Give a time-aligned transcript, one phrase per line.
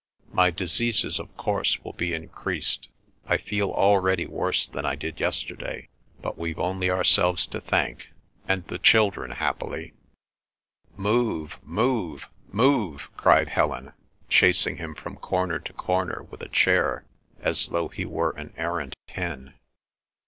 [0.33, 5.89] My diseases of course will be increased—I feel already worse than I did yesterday,
[6.23, 8.07] but we've only ourselves to thank,
[8.47, 9.93] and the children happily—"
[10.97, 11.59] "Move!
[11.61, 12.27] Move!
[12.51, 13.93] Move!" cried Helen,
[14.27, 17.05] chasing him from corner to corner with a chair
[17.39, 19.53] as though he were an errant hen.